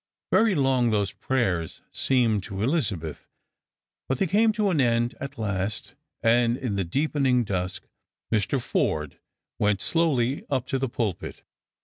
Very 0.31 0.55
long 0.55 0.89
those 0.89 1.11
prayers 1.11 1.81
seemed 1.91 2.41
to 2.45 2.63
Elizabeth, 2.63 3.27
but 4.09 4.17
they 4.17 4.25
came 4.25 4.51
to 4.53 4.71
an 4.71 4.81
end 4.81 5.13
at 5.19 5.37
last, 5.37 5.93
and 6.23 6.57
ui 6.57 6.69
the 6.69 6.83
deepening 6.83 7.43
dusk 7.43 7.87
Mr. 8.33 8.59
Forde 8.59 9.19
went 9.59 9.79
slowly 9.79 10.43
up 10.49 10.65
to 10.69 10.79
the 10.79 10.89
pulpit. 10.89 11.43